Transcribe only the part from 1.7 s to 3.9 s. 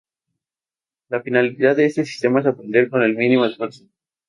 de este sistema es aprender con el mínimo esfuerzo.